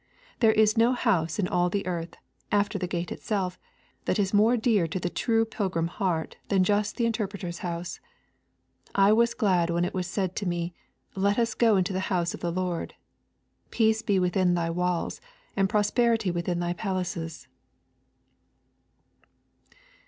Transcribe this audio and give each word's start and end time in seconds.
There 0.39 0.51
is 0.53 0.79
no 0.79 0.93
house 0.93 1.37
in 1.37 1.47
all 1.47 1.69
the 1.69 1.85
earth, 1.85 2.15
after 2.51 2.79
the 2.79 2.87
gate 2.87 3.11
itself, 3.11 3.59
that 4.05 4.17
is 4.17 4.33
more 4.33 4.57
dear 4.57 4.87
to 4.87 4.99
the 4.99 5.11
true 5.11 5.45
pilgrim 5.45 5.85
heart 5.89 6.37
than 6.47 6.63
just 6.63 6.97
the 6.97 7.05
Interpreter's 7.05 7.59
House. 7.59 7.99
'I 8.95 9.13
was 9.13 9.35
glad 9.35 9.69
when 9.69 9.85
it 9.85 9.93
was 9.93 10.07
said 10.07 10.35
to 10.37 10.47
me, 10.47 10.73
Let 11.13 11.37
us 11.37 11.53
go 11.53 11.77
into 11.77 11.93
the 11.93 11.99
house 12.09 12.33
of 12.33 12.39
the 12.39 12.51
Lord. 12.51 12.95
Peace 13.69 14.01
be 14.01 14.17
within 14.17 14.55
thy 14.55 14.71
walls, 14.71 15.21
and 15.55 15.69
prosperity 15.69 16.31
within 16.31 16.59
thy 16.59 16.73
palaces.' 16.73 17.47